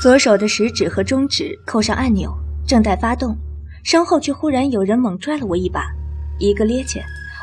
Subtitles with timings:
[0.00, 2.32] 左手的食指和中指扣上按钮，
[2.64, 3.36] 正待发动，
[3.82, 5.86] 身后却忽然有人猛拽了我一把，
[6.38, 7.00] 一个趔趄，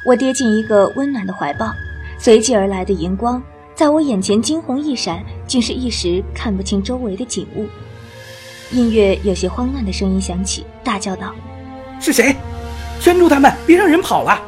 [0.07, 1.69] 我跌进一个温暖的怀抱，
[2.17, 3.43] 随即而来的荧光
[3.75, 7.67] 在我眼前惊鸿一闪，竟是一时看不清周围的景物。
[8.71, 11.35] 音乐有些慌乱的声音响起，大叫道
[11.99, 12.33] ：“是谁？
[13.01, 14.41] 圈住他们，别让人跑了！”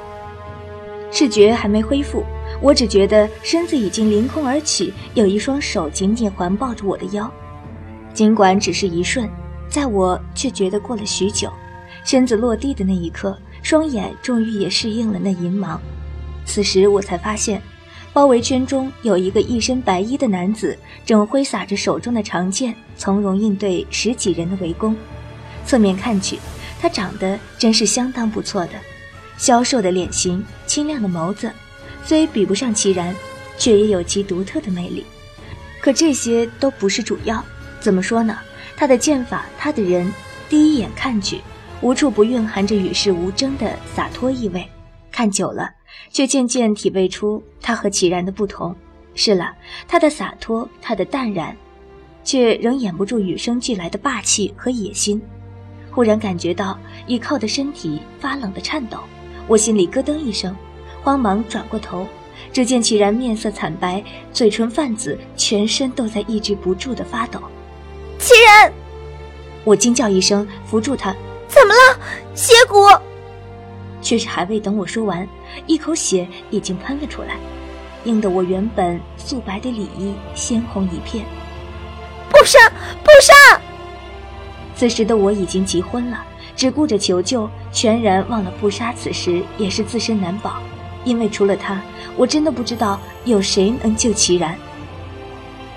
[1.12, 2.24] 视觉还没恢复，
[2.62, 7.30] 我只觉得身子已经凌空而起，有一双手紧紧环抱着我的腰。
[8.18, 9.30] 尽管只是一瞬，
[9.70, 11.54] 在我却觉得过了许久。
[12.04, 15.80] 身子落地的那一刻，双眼终于也适应了那银芒。
[16.44, 17.62] 此时我才发现，
[18.14, 24.98] 包围圈中有一个一身白衣的男子，正挥洒着手中的长剑，从容应对十几人的围攻。
[25.64, 26.40] 侧面看去，
[26.82, 28.72] 他长得真是相当不错的。
[29.38, 31.52] 消瘦的脸型，清亮的眸子，
[32.04, 33.16] 虽比不上齐然，
[33.60, 35.06] 却也有其独特的魅力。
[35.80, 37.46] 可这些都不是主要。
[37.80, 38.38] 怎么说呢？
[38.76, 40.12] 他的剑法，他的人，
[40.50, 41.42] 第一眼看去，
[41.82, 44.68] 无处不蕴含着与世无争的洒脱意味。
[45.12, 45.70] 看久了，
[46.12, 48.76] 却渐渐体味出他和齐然的不同。
[49.16, 49.52] 是了，
[49.88, 51.56] 他的洒脱，他的淡然，
[52.24, 55.20] 却仍掩不住与生俱来的霸气和野心。
[55.90, 59.00] 忽然感觉到倚靠的身体发冷的颤抖。
[59.48, 60.56] 我心里咯噔一声，
[61.02, 62.06] 慌忙转过头，
[62.54, 67.42] 只见齐然面色惨白，嘴唇泛紫，全身都在抑制不住的发抖。
[68.28, 68.74] 齐然，
[69.64, 71.16] 我惊叫一声，扶住他。
[71.48, 71.98] 怎么了？
[72.36, 72.76] 血骨！
[74.02, 75.26] 却是还未等我说完，
[75.66, 77.38] 一口血已经喷了出来，
[78.04, 81.24] 映得我原本素白的里衣鲜红一片。
[82.30, 82.60] 不杀！
[83.02, 83.62] 不杀！
[84.76, 86.22] 此时的我已经急昏了。
[86.54, 90.58] 只顾着求救，全然忘了不杀此时也是自身难保，
[91.06, 91.82] 因为除了他，
[92.18, 94.54] 我真的不知道有谁能救齐然。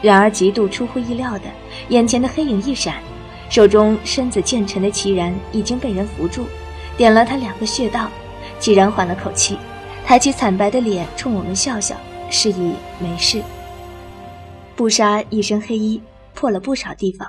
[0.03, 1.45] 然而极度出乎意料的，
[1.89, 3.03] 眼前的黑影一闪，
[3.49, 6.45] 手中身子渐沉的齐然已经被人扶住，
[6.97, 8.11] 点了他两个穴道。
[8.59, 9.57] 齐然缓了口气，
[10.05, 11.97] 抬起惨白的脸冲我们笑笑，
[12.29, 13.43] 示意没事。
[14.77, 16.03] 布莎一身黑衣，
[16.35, 17.27] 破了不少地方，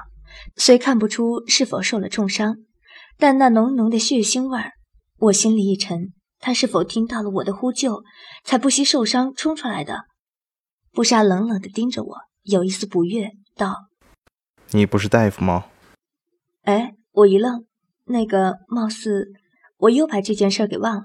[0.58, 2.58] 虽看不出是否受了重伤。
[3.18, 4.72] 但那浓浓的血腥味儿，
[5.20, 6.12] 我心里一沉。
[6.40, 8.04] 他是否听到了我的呼救，
[8.44, 10.06] 才不惜受伤冲出来的？
[10.92, 13.76] 布莎冷冷地盯着我，有一丝不悦，道
[14.72, 15.66] ：“你不是大夫吗？”
[16.64, 17.66] 哎，我一愣，
[18.06, 19.32] 那个貌似
[19.78, 21.04] 我又把这件事给忘了。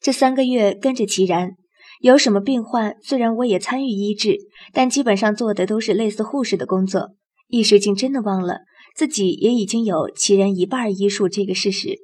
[0.00, 1.52] 这三个月跟着齐然，
[2.00, 4.36] 有什么病患，虽然我也参与医治，
[4.72, 7.14] 但基本上做的都是类似护士的工作，
[7.48, 8.60] 一时竟真的忘了。
[8.94, 11.96] 自己也已经有齐人一半医术这个事实，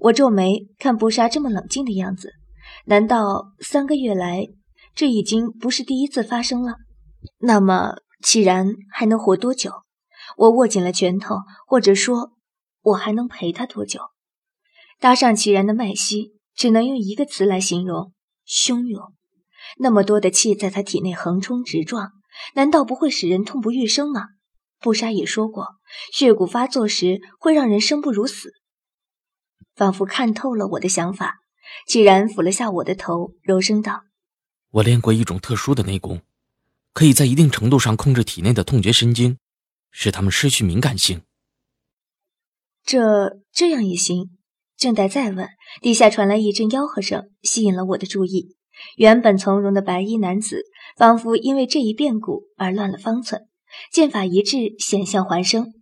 [0.00, 2.30] 我皱眉看布莎这么冷静的样子，
[2.84, 4.46] 难道三个月来
[4.94, 6.76] 这已经不是第一次发生了？
[7.38, 9.82] 那么齐然还能活多久？
[10.36, 11.36] 我握紧了拳头，
[11.66, 12.32] 或者说，
[12.82, 14.00] 我还能陪他多久？
[14.98, 18.12] 搭上齐然的脉息，只能用一个词来形容：
[18.46, 19.12] 汹涌。
[19.78, 22.12] 那么多的气在他体内横冲直撞，
[22.54, 24.28] 难道不会使人痛不欲生吗？
[24.80, 25.76] 布莎也说过，
[26.12, 28.52] 血骨发作时会让人生不如死。
[29.74, 31.36] 仿佛看透了我的想法，
[31.86, 34.02] 既然抚了下我的头，柔声道
[34.70, 36.20] ：“我练过一种特殊的内功，
[36.94, 39.36] 可以在一定程度上控制体内的痛觉神经，
[39.90, 41.20] 使他们失去敏感性。”
[42.82, 44.30] 这这样也行。
[44.76, 45.48] 正待再问，
[45.80, 48.56] 地下传来一阵吆喝声，吸引了我的注意。
[48.96, 50.64] 原本从容的白衣男子，
[50.96, 53.42] 仿佛因为这一变故而乱了方寸。
[53.92, 55.72] 剑法一致，险象环生，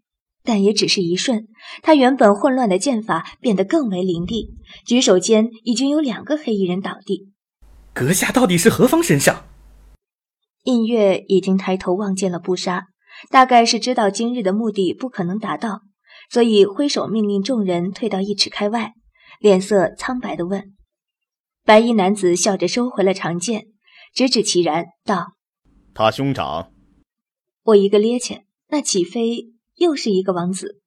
[0.44, 1.48] 但也只是一瞬。
[1.82, 4.54] 他原本混乱的剑法变得更为凌厉，
[4.86, 7.32] 举手间已经有两个黑衣人倒地。
[7.94, 9.34] 阁下到底是何方神圣？
[10.64, 12.86] 印月已经抬头望见了布莎，
[13.30, 15.80] 大概是知道今日的目的不可能达到，
[16.30, 18.92] 所以挥手命令众人退到一尺开外，
[19.40, 20.74] 脸色苍白地问
[21.66, 23.66] ：“白衣男子笑着收回了长剑，
[24.14, 25.32] 直指其然道
[25.94, 26.70] ：‘他兄长。’”
[27.64, 30.80] 我一个趔趄，那岂非又是一个王子？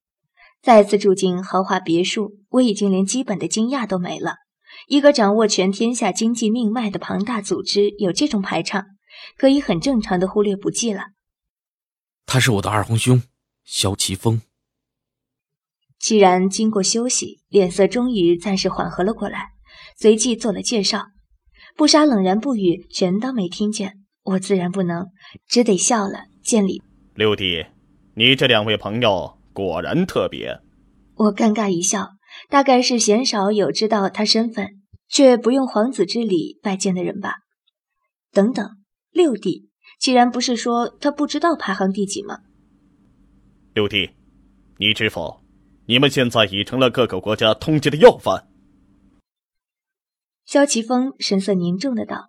[0.61, 4.35] 再次住进豪华别墅，我已经连基本的惊讶都没了。
[4.87, 8.85] 一个掌握全天下经济命脉的庞大组织有这种排场，
[9.37, 11.07] 可以很正常的忽略不计了。
[12.25, 13.23] 他是我的二皇兄，
[13.63, 14.41] 萧奇峰。
[15.99, 19.49] 既然经过休息，脸色终于暂时缓和了过来，
[19.97, 21.07] 随即做了介绍。
[21.75, 24.03] 不杀冷然不语，全当没听见。
[24.23, 25.07] 我自然不能，
[25.47, 26.25] 只得笑了。
[26.43, 26.81] 见礼，
[27.15, 27.65] 六弟，
[28.15, 30.59] 你这两位朋友果然特别。
[31.15, 32.11] 我尴尬一笑，
[32.49, 34.69] 大概是鲜少有知道他身份
[35.07, 37.35] 却不用皇子之礼拜见的人吧。
[38.31, 38.69] 等等，
[39.15, 42.39] 六弟，既然不是说他不知道排行第几吗？
[43.73, 44.09] 六弟，
[44.77, 45.41] 你知否？
[45.85, 48.49] 你们现在已成了各个国家通缉的要犯。
[50.43, 52.27] 萧奇峰神色凝重的道，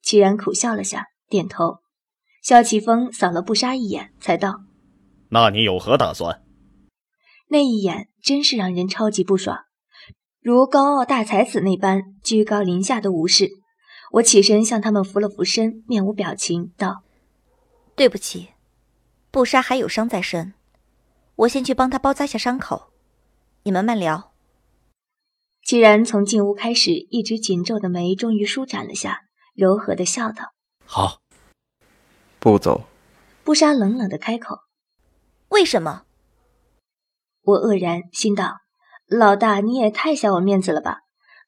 [0.00, 1.80] 齐然苦笑了下，点头。
[2.42, 4.62] 萧奇峰扫了不杀一眼，才道
[5.28, 6.42] ：“那你有何打算？”
[7.48, 9.58] 那一眼真是让人超级不爽，
[10.40, 13.50] 如高傲大才子那般居高临下的无视。
[14.12, 17.02] 我起身向他们扶了扶身，面无表情道
[17.96, 18.50] ：“对不起，
[19.30, 20.52] 布莎还有伤在身，
[21.36, 22.92] 我先去帮她包扎下伤口。”
[23.64, 24.32] 你们慢聊。
[25.64, 29.20] 既然从进屋开始一直紧皱的眉终于舒展了下，
[29.54, 30.52] 柔和的笑道
[30.84, 31.22] ：“好。”
[32.38, 32.84] 不走。
[33.44, 34.58] 布莎冷冷的开口
[35.48, 36.02] ：“为什么？”
[37.42, 38.58] 我愕然，心道
[39.08, 41.01] ：“老大，你也太小我面子了吧？”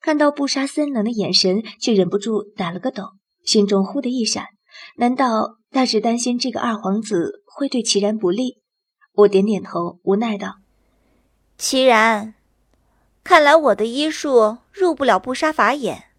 [0.05, 3.13] 看到布沙森冷的眼神，却忍不住打了个抖，
[3.43, 4.49] 心中忽的一闪：
[4.99, 8.61] 难道他是担心这个二皇子会对齐然不利？
[9.15, 10.57] 我点点头，无奈道。
[11.57, 12.35] 齐然，
[13.23, 16.11] 看来我的医术入不了布杀法眼，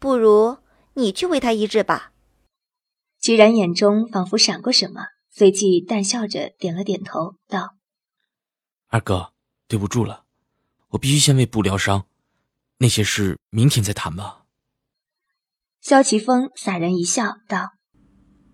[0.00, 0.56] 不如
[0.94, 2.10] 你去为他医治吧。
[3.20, 7.76] 齐然眼中仿佛闪过什么，随即淡笑着点了点头，道
[8.90, 9.34] ：“二哥，
[9.68, 10.24] 对不住了，
[10.88, 12.06] 我必须先为布疗伤，
[12.80, 14.42] 那些事明天再谈吧。”
[15.80, 17.70] 萧奇峰洒然一笑，道：“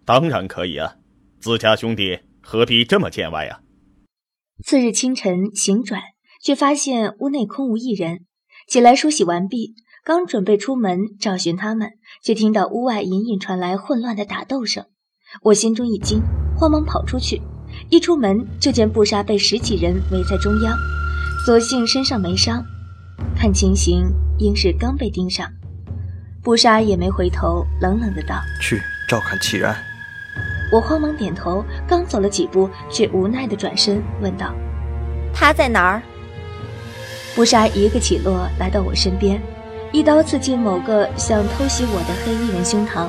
[0.04, 0.96] 当然可以啊，
[1.40, 3.60] 自家兄弟何必这么见外啊？”
[4.62, 6.02] 次日清晨醒转。
[6.42, 8.26] 却发现屋内空无一人，
[8.68, 9.74] 起来梳洗完毕，
[10.04, 11.90] 刚准备出门找寻他们，
[12.22, 14.84] 却听到屋外隐隐传来混乱的打斗声。
[15.42, 16.20] 我心中一惊，
[16.56, 17.42] 慌忙跑出去，
[17.90, 20.78] 一出门就见布莎被十几人围在中央，
[21.44, 22.62] 所幸身上没伤，
[23.34, 25.46] 看情形应是刚被盯上。
[26.42, 29.76] 布莎也没回头，冷冷的道：“去照看齐然。”
[30.72, 34.54] 我慌忙点头，刚走了几步，却无奈的转身问道
[35.34, 36.02] ：“他在哪儿？”
[37.34, 39.40] 布莎一个起落，来到我身边，
[39.92, 43.08] 一刀刺进某个想偷袭我的黑衣人胸膛，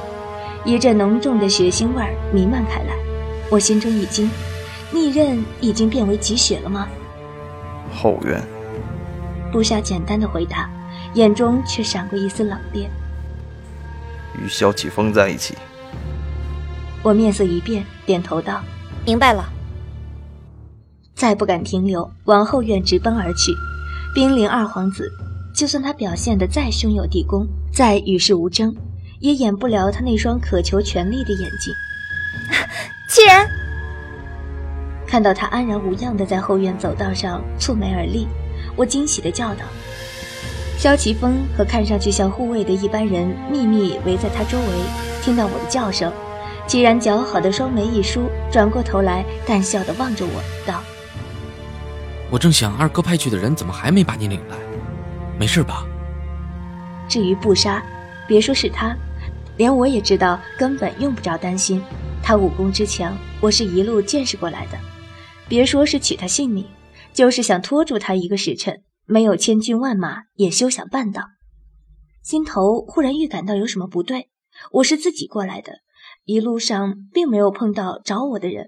[0.66, 2.96] 一阵浓重的血腥味弥漫开来。
[3.50, 4.30] 我心中一惊，
[4.92, 6.88] 利刃已经变为极血了吗？
[7.94, 8.42] 后院。
[9.52, 10.70] 布下简单的回答，
[11.14, 12.88] 眼中却闪过一丝冷冽。
[14.40, 15.56] 与萧启峰在一起。
[17.04, 18.62] 我面色一变，点头道
[19.06, 19.50] ：“明白了。”
[21.16, 23.52] 再不敢停留，往后院直奔而去。
[24.14, 25.12] 兵临二皇子，
[25.54, 28.76] 就算他表现得再胸有地宫，再与世无争，
[29.20, 31.74] 也掩不了他那双渴求权力的眼睛。
[33.10, 33.48] 既然
[35.08, 38.28] 看到他安然无恙地在后院走道上蹙眉而立，
[38.78, 39.66] 我惊喜地叫道
[40.80, 44.66] ：“萧奇峰和看上去像护卫的一班人秘密围在他周围。”
[45.22, 46.14] 听到我的叫声，
[46.66, 50.82] 既然姣好的双眉一舒，转过头来淡笑地望着我道。
[52.30, 54.56] 我正想，二哥派去的人怎么还没把你领来？
[55.38, 55.86] 没事吧？
[57.10, 57.84] 至于不杀，
[58.28, 58.96] 别说是他，
[59.58, 61.82] 连我也知道根本用不着担心。
[62.22, 64.78] 他武功之强，我是一路见识过来的。
[65.48, 66.66] 别说是取他性命，
[67.18, 71.24] 就是想拖住他一个时辰，没有千军万马也休想办到。
[72.22, 74.30] 心头忽然预感到有什么不对。
[74.74, 75.80] 我是自己过来的，
[76.26, 78.68] 一路上并没有碰到找我的人。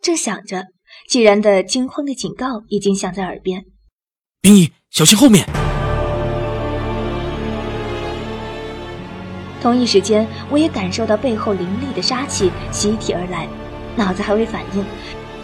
[0.00, 0.66] 正想着。
[1.08, 3.64] 既然的惊慌的警告已经响在耳边，
[4.40, 5.44] 冰衣小心后面。
[9.60, 13.48] 同一时间，我也感受到背后凌厉的杀气袭体而来，
[13.96, 14.84] 脑子还未反应，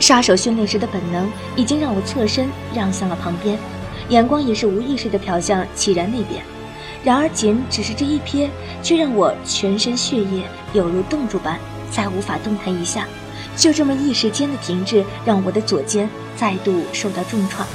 [0.00, 3.58] 杀手训练时的本能已经让我侧身让向了旁边，
[4.08, 6.42] 眼光也是无意识的瞟向齐然那边。
[7.04, 8.48] 然而，仅只是这一瞥，
[8.82, 11.58] 却让我全身血液有如冻住般，
[11.90, 13.06] 再无法动弹一下。
[13.56, 17.66] 就这么一时间的停滞，让我的左肩再度受到重创。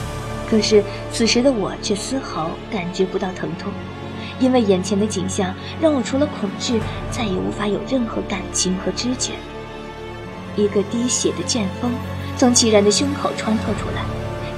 [0.50, 3.72] 可是此时的我却丝毫感觉不到疼痛，
[4.40, 6.80] 因为眼前的景象让我除了恐惧，
[7.12, 9.32] 再也无法有任何感情和知觉。
[10.56, 11.92] 一个滴血的剑锋
[12.38, 14.04] 从齐然的胸口穿透出来，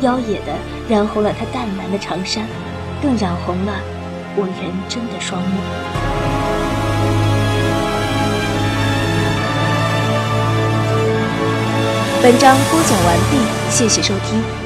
[0.02, 0.54] 妖冶的
[0.90, 2.46] 染红了他淡蓝的长衫，
[3.02, 3.74] 更染红了
[4.36, 5.58] 我圆睁的双目。
[12.22, 13.38] 本章播讲完毕，
[13.70, 14.65] 谢谢收听。